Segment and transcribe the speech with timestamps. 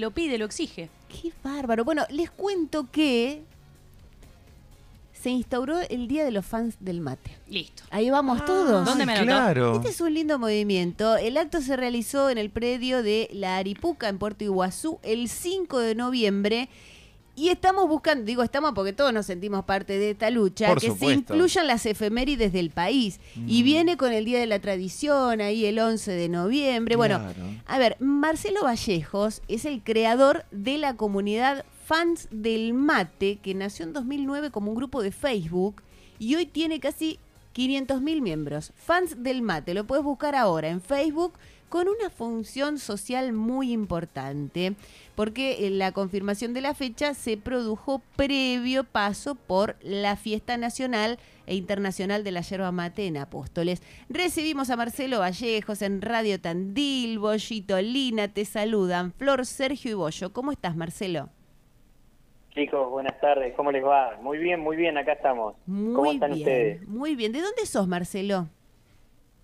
[0.00, 0.88] lo pide, lo exige.
[1.08, 1.84] Qué bárbaro.
[1.84, 3.42] Bueno, les cuento que
[5.12, 7.30] se instauró el Día de los Fans del Mate.
[7.48, 7.82] Listo.
[7.90, 8.84] Ahí vamos Ah, todos.
[8.84, 9.18] ¿Dónde me?
[9.22, 9.76] Claro.
[9.76, 11.16] Este es un lindo movimiento.
[11.16, 15.78] El acto se realizó en el predio de la Aripuca en Puerto Iguazú el 5
[15.78, 16.68] de noviembre.
[17.36, 20.92] Y estamos buscando, digo estamos porque todos nos sentimos parte de esta lucha, Por que
[20.92, 23.18] se incluyan las efemérides del país.
[23.46, 23.64] Y Mm.
[23.64, 26.94] viene con el Día de la Tradición, ahí el 11 de noviembre.
[26.96, 27.42] Bueno, Claro.
[27.66, 33.84] a ver, Marcelo Vallejos es el creador de la comunidad Fans del Mate, que nació
[33.84, 35.82] en 2009 como un grupo de Facebook
[36.20, 37.18] y hoy tiene casi
[37.52, 38.72] 500.000 miembros.
[38.76, 41.34] Fans del Mate, lo puedes buscar ahora en Facebook
[41.74, 44.76] con una función social muy importante,
[45.16, 51.18] porque eh, la confirmación de la fecha se produjo previo paso por la fiesta nacional
[51.48, 53.82] e internacional de la yerba mate en Apóstoles.
[54.08, 60.32] Recibimos a Marcelo Vallejos en Radio Tandil, Bollito Lina, te saludan Flor, Sergio y Bollo.
[60.32, 61.28] ¿Cómo estás, Marcelo?
[62.50, 64.16] Chicos, buenas tardes, ¿cómo les va?
[64.22, 65.56] Muy bien, muy bien, acá estamos.
[65.66, 66.86] Muy ¿Cómo están bien, ustedes?
[66.86, 67.32] muy bien.
[67.32, 68.46] ¿De dónde sos, Marcelo?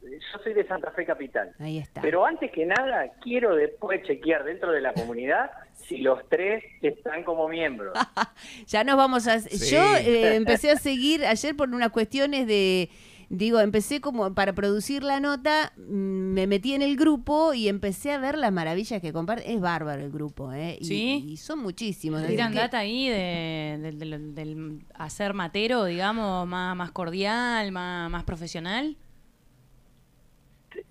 [0.03, 1.53] Yo soy de Santa Fe Capital.
[1.59, 2.01] Ahí está.
[2.01, 7.25] Pero antes que nada, quiero después chequear dentro de la comunidad si los tres están
[7.25, 7.97] como miembros.
[8.67, 9.41] Ya nos vamos a...
[9.41, 9.75] Sí.
[9.75, 12.89] Yo eh, empecé a seguir ayer por unas cuestiones de...
[13.29, 18.11] Digo, empecé como para producir la nota, mm, me metí en el grupo y empecé
[18.13, 19.53] a ver las maravillas que comparten.
[19.53, 20.79] Es bárbaro el grupo, ¿eh?
[20.81, 21.25] Y, ¿Sí?
[21.29, 22.27] y son muchísimos.
[22.27, 23.95] Tiran data ahí de,
[24.35, 28.97] del hacer matero, digamos, más, más cordial, más, más profesional.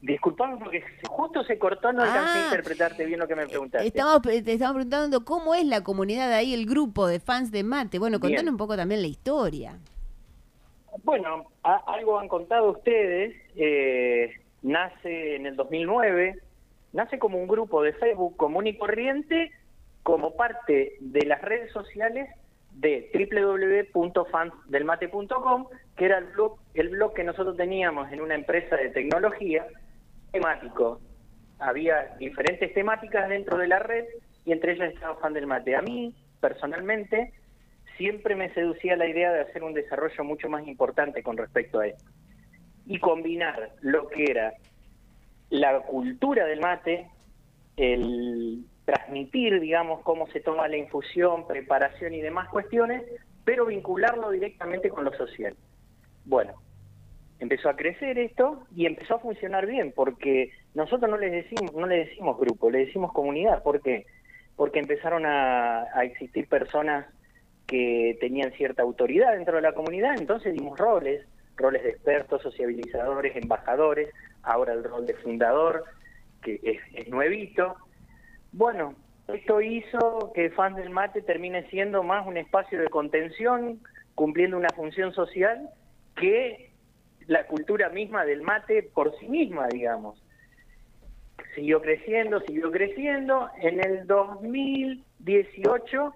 [0.01, 3.85] Disculpame porque justo se cortó, no alcancé Ah, a interpretarte bien lo que me preguntaste.
[3.87, 7.99] Estamos, te estamos preguntando cómo es la comunidad ahí, el grupo de fans de mate.
[7.99, 8.31] Bueno, Bien.
[8.35, 9.77] contanos un poco también la historia.
[11.03, 16.39] Bueno, a- algo han contado ustedes, eh, nace en el 2009,
[16.93, 19.51] nace como un grupo de Facebook común y corriente
[20.03, 22.29] como parte de las redes sociales
[22.71, 23.11] de
[23.93, 29.65] www.fansdelmate.com, que era el blog, el blog que nosotros teníamos en una empresa de tecnología
[30.31, 31.01] temático.
[31.59, 34.05] Había diferentes temáticas dentro de la red
[34.45, 35.75] y entre ellas estaba Fan del Mate.
[35.75, 37.33] A mí, personalmente,
[37.97, 41.87] siempre me seducía la idea de hacer un desarrollo mucho más importante con respecto a
[41.87, 42.09] esto.
[42.85, 44.53] Y combinar lo que era
[45.49, 47.07] la cultura del mate,
[47.75, 53.03] el transmitir, digamos, cómo se toma la infusión, preparación y demás cuestiones,
[53.45, 55.55] pero vincularlo directamente con lo social.
[56.25, 56.53] Bueno,
[57.39, 61.87] empezó a crecer esto y empezó a funcionar bien, porque nosotros no les decimos, no
[61.87, 64.05] le decimos grupo, le decimos comunidad, ¿por qué?
[64.55, 67.05] Porque empezaron a, a existir personas
[67.65, 73.35] que tenían cierta autoridad dentro de la comunidad, entonces dimos roles, roles de expertos, sociabilizadores,
[73.35, 74.09] embajadores,
[74.43, 75.85] ahora el rol de fundador,
[76.41, 77.75] que es, es nuevito.
[78.51, 78.95] Bueno,
[79.27, 83.79] esto hizo que Fans del Mate termine siendo más un espacio de contención,
[84.15, 85.69] cumpliendo una función social
[86.15, 86.68] que
[87.29, 90.21] la cultura misma del mate por sí misma, digamos.
[91.53, 93.49] Siguió creciendo, siguió creciendo.
[93.61, 96.13] En el 2018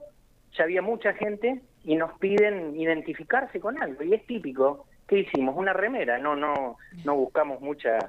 [0.58, 4.88] ya había mucha gente y nos piden identificarse con algo y es típico.
[5.08, 5.56] ¿Qué hicimos?
[5.56, 8.00] Una remera, no no no buscamos mucha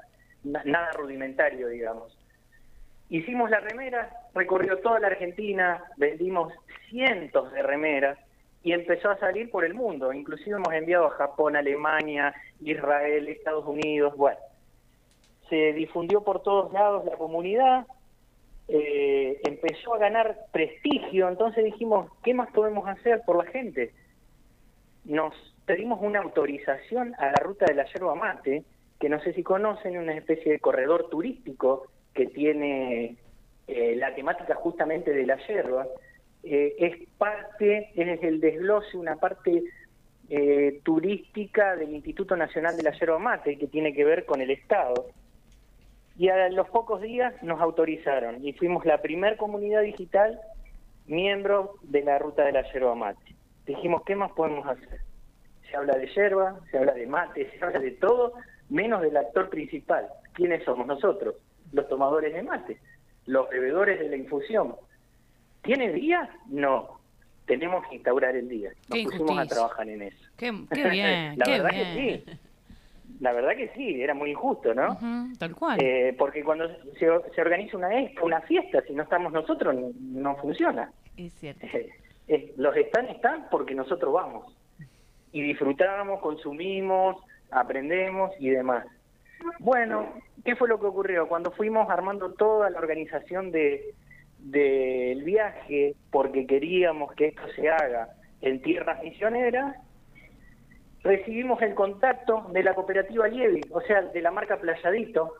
[0.43, 2.19] na- nada rudimentario, digamos.
[3.11, 6.55] Hicimos la remera, recorrió toda la Argentina, vendimos
[6.89, 8.19] cientos de remeras
[8.65, 10.13] y empezó a salir por el mundo.
[10.13, 14.39] Inclusive hemos enviado a Japón, Alemania, Israel, Estados Unidos, bueno.
[15.51, 17.87] Se difundió por todos lados la comunidad,
[18.69, 23.93] eh, empezó a ganar prestigio, entonces dijimos, ¿qué más podemos hacer por la gente?
[25.05, 25.35] Nos
[25.67, 28.65] pedimos una autorización a la ruta de la yerba mate,
[28.99, 33.17] que no sé si conocen, una especie de corredor turístico que tiene
[33.67, 35.87] eh, la temática justamente de la yerba.
[36.45, 39.65] Eh, es parte, es el desglose, una parte
[40.29, 44.51] eh, turística del Instituto Nacional de la Yerba Mate, que tiene que ver con el
[44.51, 45.07] Estado.
[46.17, 50.41] Y a los pocos días nos autorizaron y fuimos la primer comunidad digital
[51.07, 53.35] miembro de la ruta de la yerba mate.
[53.67, 55.01] Dijimos, ¿qué más podemos hacer?
[55.69, 58.35] Se habla de yerba, se habla de mate, se habla de todo,
[58.69, 60.07] menos del actor principal.
[60.35, 61.37] ¿Quiénes somos nosotros?
[61.73, 62.79] Los tomadores de mate,
[63.27, 64.77] los bebedores de la infusión.
[65.65, 66.29] ¿Tiene día?
[66.47, 67.01] No.
[67.47, 68.71] Tenemos que instaurar el día.
[68.89, 70.17] Nos Qué pusimos a trabajar en eso.
[70.37, 71.95] Qué, qué bien, la qué verdad bien.
[71.95, 72.39] que sí.
[73.21, 74.99] La verdad que sí, era muy injusto, ¿no?
[75.39, 75.79] Tal cual.
[75.81, 76.69] Eh, porque cuando
[76.99, 77.89] se, se organiza una
[78.23, 80.91] una fiesta, si no estamos nosotros, no, no funciona.
[81.17, 81.67] Es cierto.
[81.67, 81.91] Eh,
[82.29, 84.57] eh, los están, están porque nosotros vamos.
[85.33, 87.17] Y disfrutamos, consumimos,
[87.51, 88.85] aprendemos y demás.
[89.59, 90.13] Bueno,
[90.45, 91.29] ¿qué fue lo que ocurrió?
[91.29, 93.95] Cuando fuimos armando toda la organización de,
[94.45, 98.11] del viaje, porque queríamos que esto se haga
[98.43, 99.77] en tierras misioneras,
[101.03, 105.33] recibimos el contacto de la cooperativa Lievi, o sea, de la marca Playadito,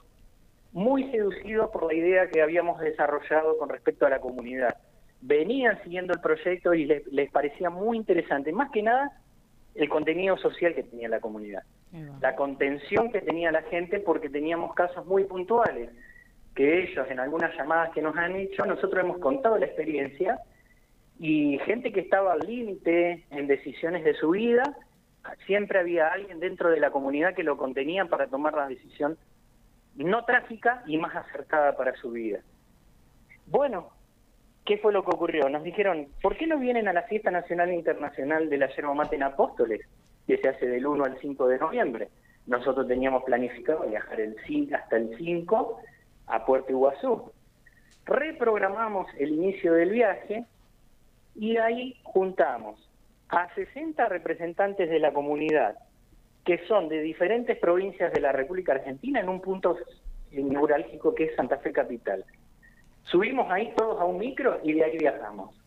[0.73, 4.75] muy seducidos por la idea que habíamos desarrollado con respecto a la comunidad.
[5.21, 9.13] Venían siguiendo el proyecto y les, les parecía muy interesante, más que nada
[9.75, 11.63] el contenido social que tenía la comunidad,
[12.21, 15.91] la contención que tenía la gente porque teníamos casos muy puntuales
[16.55, 20.39] que ellos en algunas llamadas que nos han hecho, nosotros hemos contado la experiencia
[21.19, 24.77] y gente que estaba al límite en decisiones de su vida,
[25.47, 29.17] siempre había alguien dentro de la comunidad que lo contenía para tomar la decisión
[29.97, 32.41] no trágica y más acertada para su vida.
[33.47, 33.91] Bueno,
[34.65, 35.49] ¿qué fue lo que ocurrió?
[35.49, 38.95] Nos dijeron, ¿por qué no vienen a la Fiesta Nacional e Internacional de la Yerba
[38.95, 39.87] Mate en Apóstoles,
[40.27, 42.09] que se hace del 1 al 5 de noviembre?
[42.47, 44.37] Nosotros teníamos planificado viajar el,
[44.75, 45.81] hasta el 5
[46.27, 47.33] a Puerto Iguazú.
[48.05, 50.45] Reprogramamos el inicio del viaje
[51.35, 52.79] y ahí juntamos
[53.29, 55.77] a 60 representantes de la comunidad
[56.45, 59.79] que son de diferentes provincias de la República Argentina en un punto
[60.31, 62.25] neurálgico que es Santa Fe Capital.
[63.05, 65.59] Subimos ahí todos a un micro y de ahí viajamos.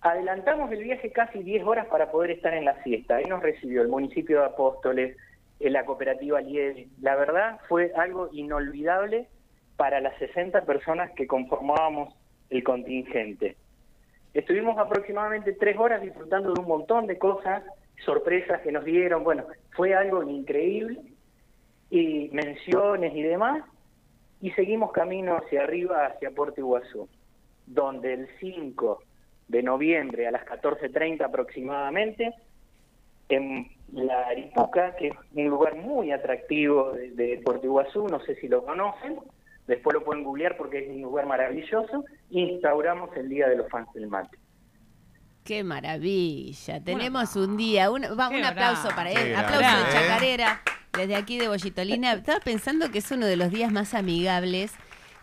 [0.00, 3.16] Adelantamos el viaje casi 10 horas para poder estar en la fiesta.
[3.16, 5.16] Ahí nos recibió el municipio de Apóstoles,
[5.58, 6.88] la cooperativa Lievi.
[7.00, 9.26] La verdad fue algo inolvidable
[9.78, 12.12] para las 60 personas que conformábamos
[12.50, 13.56] el contingente.
[14.34, 17.62] Estuvimos aproximadamente tres horas disfrutando de un montón de cosas,
[18.04, 19.46] sorpresas que nos dieron, bueno,
[19.76, 21.00] fue algo increíble,
[21.90, 23.64] y menciones y demás,
[24.40, 27.08] y seguimos camino hacia arriba, hacia Puerto Iguazú,
[27.64, 29.00] donde el 5
[29.46, 32.34] de noviembre a las 14.30 aproximadamente,
[33.28, 38.34] en la Aripuca, que es un lugar muy atractivo de, de Puerto Iguazú, no sé
[38.36, 39.20] si lo conocen,
[39.68, 43.86] después lo pueden googlear porque es un lugar maravilloso, instauramos el Día de los Fans
[43.94, 44.36] del Mate.
[45.44, 46.82] Qué maravilla.
[46.82, 47.90] Tenemos un día.
[47.90, 49.34] Un, va, un aplauso para él.
[49.34, 50.60] aplauso de Chacarera.
[50.92, 52.12] Desde aquí de Bollitolina.
[52.12, 54.74] Estaba pensando que es uno de los días más amigables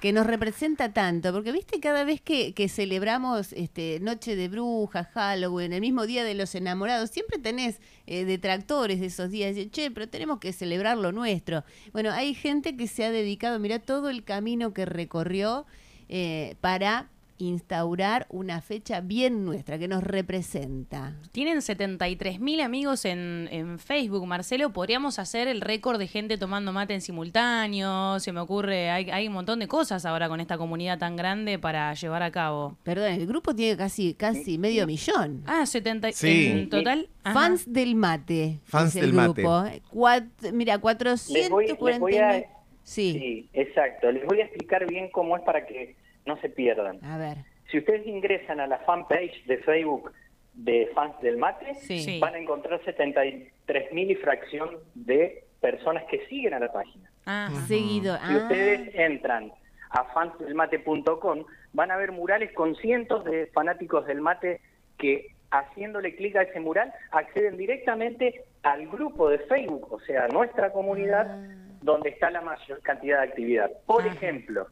[0.06, 5.74] que nos representa tanto, porque viste cada vez que, celebramos este, Noche de Brujas, Halloween,
[5.74, 10.07] el mismo Día de los Enamorados, siempre tenés eh, detractores de esos días, che, pero
[10.07, 11.63] tenemos que celebrar lo nuestro.
[11.92, 15.66] Bueno, hay gente que se ha dedicado, mira todo el camino que recorrió
[16.08, 21.14] eh, para instaurar una fecha bien nuestra, que nos representa.
[21.32, 24.72] Tienen 73 mil amigos en, en, Facebook, Marcelo.
[24.72, 28.20] Podríamos hacer el récord de gente tomando mate en simultáneo.
[28.20, 31.60] Se me ocurre, hay, hay un montón de cosas ahora con esta comunidad tan grande
[31.60, 32.78] para llevar a cabo.
[32.84, 35.44] Perdón, el grupo tiene casi, casi medio millón.
[35.46, 37.10] Ah, 70 en total.
[37.22, 38.60] Fans del mate.
[38.64, 39.64] Fans del grupo.
[39.94, 40.52] mate.
[40.54, 43.14] mira, 440 sí.
[43.14, 44.12] sí, exacto.
[44.12, 47.04] Les voy a explicar bien cómo es para que no se pierdan.
[47.04, 47.38] A ver.
[47.69, 50.12] Si ustedes ingresan a la fanpage de Facebook
[50.54, 51.74] de Fans del Mate,
[52.19, 57.10] van a encontrar 73 mil y fracción de personas que siguen a la página.
[57.25, 58.18] Ah, seguido.
[58.27, 59.51] Si ustedes entran
[59.89, 61.44] a fansdelmate.com,
[61.74, 64.62] van a ver murales con cientos de fanáticos del mate
[64.98, 70.72] que haciéndole clic a ese mural acceden directamente al grupo de Facebook, o sea, nuestra
[70.72, 71.77] comunidad, ah.
[71.81, 73.72] donde está la mayor cantidad de actividad.
[73.86, 74.68] Por ejemplo,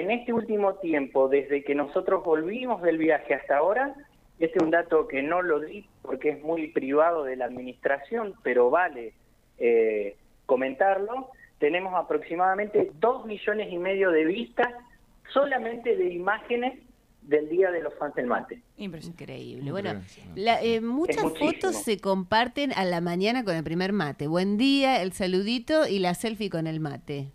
[0.00, 3.94] en este último tiempo, desde que nosotros volvimos del viaje hasta ahora,
[4.38, 8.34] este es un dato que no lo di porque es muy privado de la administración,
[8.42, 9.12] pero vale
[9.58, 14.68] eh, comentarlo, tenemos aproximadamente dos millones y medio de vistas
[15.32, 16.78] solamente de imágenes
[17.22, 18.60] del Día de los Fans del Mate.
[18.76, 19.70] Increíble.
[19.70, 20.02] Bueno,
[20.36, 24.26] eh, muchas fotos se comparten a la mañana con el primer mate.
[24.26, 27.30] Buen día, el saludito y la selfie con el mate.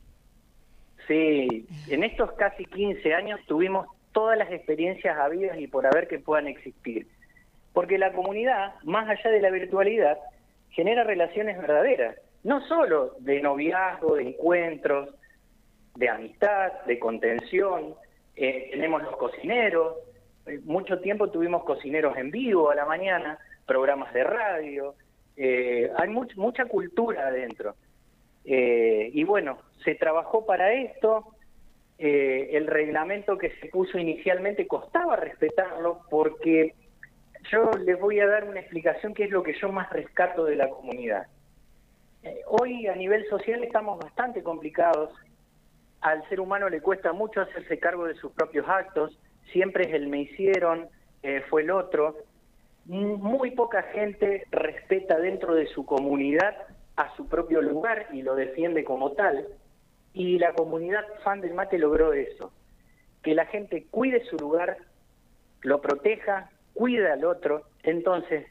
[1.07, 6.19] Sí, en estos casi 15 años tuvimos todas las experiencias habidas y por haber que
[6.19, 7.07] puedan existir.
[7.73, 10.17] Porque la comunidad, más allá de la virtualidad,
[10.71, 15.09] genera relaciones verdaderas, no solo de noviazgo, de encuentros,
[15.95, 17.95] de amistad, de contención.
[18.35, 19.95] Eh, tenemos los cocineros,
[20.45, 24.95] eh, mucho tiempo tuvimos cocineros en vivo a la mañana, programas de radio,
[25.35, 27.75] eh, hay mucha cultura adentro.
[28.49, 31.35] Eh, y bueno, se trabajó para esto,
[31.99, 36.73] eh, el reglamento que se puso inicialmente costaba respetarlo porque
[37.51, 40.55] yo les voy a dar una explicación que es lo que yo más rescato de
[40.55, 41.27] la comunidad.
[42.23, 45.11] Eh, hoy a nivel social estamos bastante complicados,
[45.99, 49.19] al ser humano le cuesta mucho hacerse cargo de sus propios actos,
[49.51, 50.87] siempre es el me hicieron,
[51.49, 52.15] fue el otro.
[52.85, 56.55] Muy poca gente respeta dentro de su comunidad
[56.97, 59.47] a su propio lugar y lo defiende como tal.
[60.13, 62.51] Y la comunidad fan del mate logró eso.
[63.23, 64.77] que la gente cuide su lugar,
[65.61, 67.63] lo proteja, cuida al otro.
[67.83, 68.45] Entonces,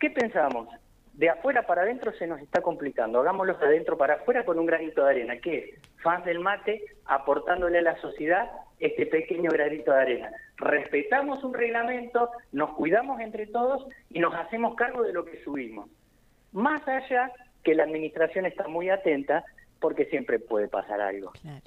[0.00, 0.68] ¿qué pensamos?
[1.12, 3.20] De afuera para adentro se nos está complicando.
[3.20, 5.36] Hagámoslo de adentro para afuera con un granito de arena.
[5.38, 6.02] ¿Qué es?
[6.02, 10.30] Fans del mate aportándole a la sociedad este pequeño granito de arena.
[10.56, 15.90] Respetamos un reglamento, nos cuidamos entre todos y nos hacemos cargo de lo que subimos.
[16.56, 17.30] Más allá
[17.62, 19.44] que la administración está muy atenta
[19.78, 21.30] porque siempre puede pasar algo.
[21.42, 21.60] Claro.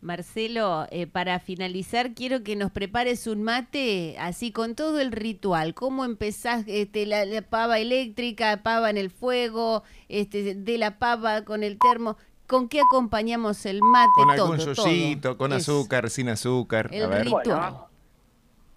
[0.00, 5.74] Marcelo, eh, para finalizar, quiero que nos prepares un mate así con todo el ritual.
[5.74, 11.44] ¿Cómo empezás este, la, la pava eléctrica, pava en el fuego, este, de la pava
[11.44, 12.16] con el termo?
[12.46, 14.08] ¿Con qué acompañamos el mate?
[14.14, 14.74] Con todo, algún
[15.20, 15.36] todo.
[15.36, 16.88] con Es azúcar, sin azúcar.
[16.92, 17.24] el A ver.
[17.26, 17.42] ritual.
[17.44, 17.89] Bueno,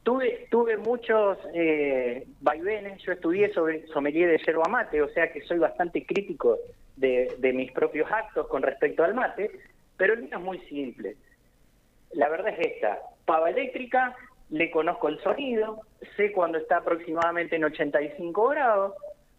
[0.03, 3.01] tuve, tuve muchos eh, vaivenes.
[3.03, 6.57] Yo estudié sobre sommelier de yerba mate, o sea que soy bastante crítico
[6.95, 9.51] de, mis propios actos con respecto al mate,
[9.98, 11.15] pero el mío es muy simple.
[12.12, 14.15] La verdad es esta: pava eléctrica,
[14.50, 15.81] le conozco el sonido,
[16.15, 18.93] sé cuando está aproximadamente en 85 grados,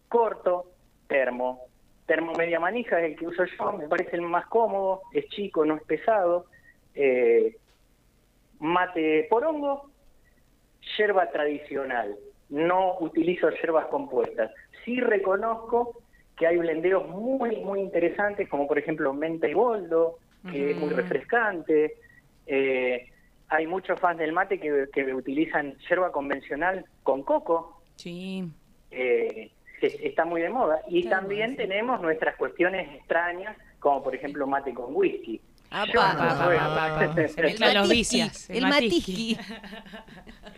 [0.09, 0.71] corto,
[1.07, 1.67] termo.
[2.05, 5.65] Termo media manija es el que uso yo, me parece el más cómodo, es chico,
[5.65, 6.45] no es pesado.
[6.93, 7.57] Eh,
[8.59, 9.89] mate porongo,
[10.97, 12.15] yerba tradicional.
[12.49, 14.51] No utilizo yerbas compuestas.
[14.83, 16.01] Sí reconozco
[16.37, 20.17] que hay blendeos muy, muy interesantes, como por ejemplo menta y boldo,
[20.51, 21.95] que es muy refrescante.
[22.45, 23.09] Eh,
[23.47, 28.43] hay muchos fans del mate que, que utilizan yerba convencional con coco, Sí.
[28.91, 30.81] eh, está muy de moda.
[30.87, 35.39] Y también tenemos nuestras cuestiones extrañas, como por ejemplo mate con whisky.
[35.83, 37.49] El
[38.49, 39.37] el matisqui.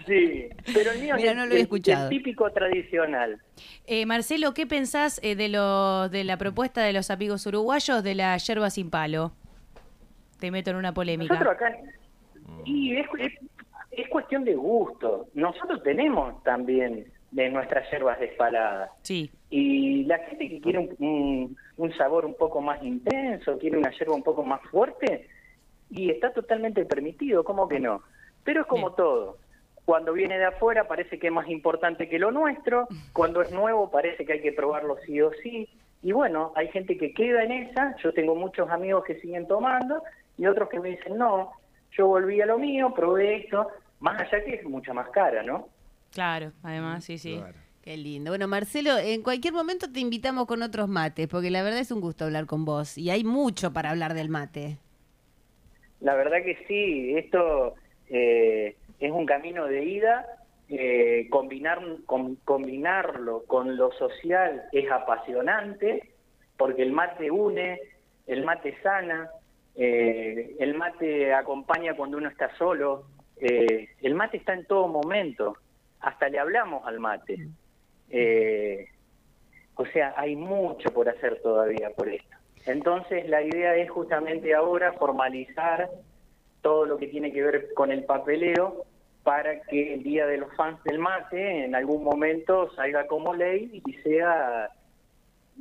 [0.06, 2.04] Sí, pero el mío Mira, es no el- lo he el- escuchado.
[2.06, 3.42] el típico tradicional.
[3.86, 8.16] Eh, Marcelo, ¿qué pensás eh, de, los de la propuesta de los amigos uruguayos de
[8.16, 9.34] la yerba sin palo?
[10.40, 11.34] Te meto en una polémica.
[11.34, 11.76] Nosotros acá,
[12.64, 13.34] y es, es,
[13.92, 15.28] es cuestión de gusto.
[15.34, 18.90] Nosotros tenemos también de nuestras hierbas despaladas.
[19.02, 19.30] Sí.
[19.50, 23.92] Y la gente que quiere un, un- un sabor un poco más intenso, quiere una
[23.92, 25.28] yerba un poco más fuerte,
[25.90, 28.02] y está totalmente permitido, ¿cómo que no?
[28.44, 28.96] Pero es como Bien.
[28.98, 29.38] todo.
[29.86, 33.90] Cuando viene de afuera parece que es más importante que lo nuestro, cuando es nuevo
[33.90, 35.70] parece que hay que probarlo sí o sí.
[36.04, 40.04] Y bueno, hay gente que queda en esa, yo tengo muchos amigos que siguen tomando
[40.38, 41.52] y otros que me dicen, no,
[41.92, 43.70] yo volví a lo mío, probé esto,
[44.02, 45.70] más allá que es mucha más cara, ¿no?
[46.12, 47.36] Claro, además, sí, sí.
[47.38, 47.58] Claro.
[47.82, 48.32] Qué lindo.
[48.32, 52.02] Bueno, Marcelo, en cualquier momento te invitamos con otros mates, porque la verdad es un
[52.02, 54.78] gusto hablar con vos y hay mucho para hablar del mate.
[56.02, 57.76] La verdad que sí, esto
[58.10, 60.26] eh, es un camino de ida.
[60.70, 66.12] eh, combinar, com- combinarlo con lo social es apasionante
[66.58, 67.80] porque el mate une,
[68.26, 69.30] el mate sana,
[69.76, 73.06] eh, el mate acompaña cuando uno está solo,
[73.40, 75.56] eh, el mate está en todo momento,
[76.08, 77.50] hasta le hablamos al mate.
[78.10, 78.88] Eh,
[79.76, 82.36] o sea, hay mucho por hacer todavía por esto.
[82.66, 85.90] Entonces, la idea es justamente ahora formalizar
[86.62, 88.86] todo lo que tiene que ver con el papeleo
[89.24, 93.82] para que el Día de los Fans del Mate en algún momento salga como ley
[93.86, 94.70] y sea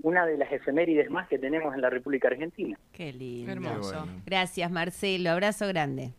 [0.04, 2.78] una de las efemérides más que tenemos en la República Argentina.
[2.92, 3.50] Qué lindo.
[3.50, 3.90] Hermoso.
[3.90, 4.22] Qué bueno.
[4.24, 5.30] Gracias, Marcelo.
[5.30, 6.12] Abrazo grande.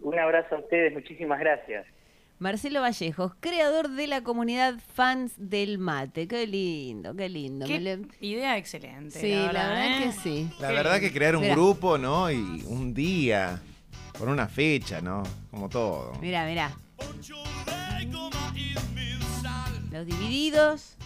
[0.00, 1.86] Un abrazo a ustedes, muchísimas gracias.
[2.42, 6.26] Marcelo Vallejos, creador de la comunidad fans del mate.
[6.26, 7.66] Qué lindo, qué lindo.
[7.66, 9.20] Qué idea excelente.
[9.20, 10.02] Sí, la verdad ¿eh?
[10.02, 10.50] que sí.
[10.58, 11.54] La Qué verdad que crear un Mirá.
[11.54, 12.28] grupo, ¿no?
[12.32, 13.62] Y un día,
[14.18, 15.22] con una fecha, ¿no?
[15.52, 16.14] Como todo.
[16.20, 16.76] Mira, mira.
[19.92, 20.96] Los divididos